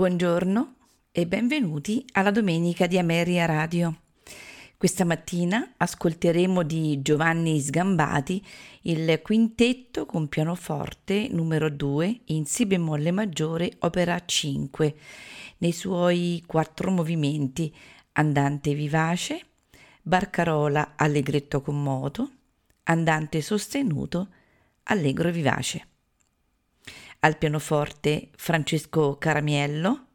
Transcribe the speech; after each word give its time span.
Buongiorno 0.00 0.76
e 1.12 1.26
benvenuti 1.26 2.02
alla 2.12 2.30
domenica 2.30 2.86
di 2.86 2.96
Ameria 2.96 3.44
Radio. 3.44 4.00
Questa 4.78 5.04
mattina 5.04 5.74
ascolteremo 5.76 6.62
di 6.62 7.02
Giovanni 7.02 7.60
Sgambati 7.60 8.42
il 8.84 9.20
quintetto 9.20 10.06
con 10.06 10.28
pianoforte 10.28 11.28
numero 11.30 11.68
2 11.68 12.20
in 12.28 12.46
Si 12.46 12.64
bemolle 12.64 13.10
maggiore 13.10 13.72
opera 13.80 14.18
5 14.24 14.94
nei 15.58 15.72
suoi 15.72 16.42
quattro 16.46 16.90
movimenti 16.90 17.70
andante 18.12 18.72
vivace, 18.72 19.48
barcarola 20.00 20.94
allegretto 20.96 21.60
con 21.60 21.82
moto, 21.82 22.30
andante 22.84 23.42
sostenuto, 23.42 24.28
allegro 24.84 25.30
vivace 25.30 25.88
al 27.20 27.36
pianoforte 27.36 28.30
Francesco 28.36 29.16
Caramiello, 29.18 30.06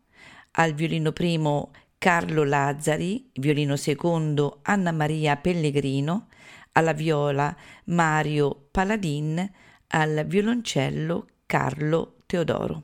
al 0.51 0.73
violino 0.73 1.11
primo 1.11 1.71
Carlo 1.97 2.43
Lazzari, 2.43 3.29
violino 3.33 3.75
secondo 3.75 4.59
Anna 4.63 4.91
Maria 4.91 5.35
Pellegrino, 5.37 6.27
alla 6.73 6.93
viola 6.93 7.55
Mario 7.85 8.67
Paladin, 8.71 9.51
al 9.87 10.25
violoncello 10.25 11.27
Carlo 11.45 12.17
Teodoro. 12.25 12.83